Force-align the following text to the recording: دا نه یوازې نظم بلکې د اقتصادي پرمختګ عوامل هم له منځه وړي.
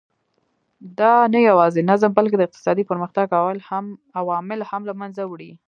دا 0.99 1.13
نه 1.33 1.39
یوازې 1.49 1.81
نظم 1.91 2.11
بلکې 2.17 2.35
د 2.37 2.41
اقتصادي 2.47 2.83
پرمختګ 2.91 3.25
عوامل 4.19 4.59
هم 4.71 4.81
له 4.89 4.93
منځه 5.01 5.23
وړي. 5.31 5.51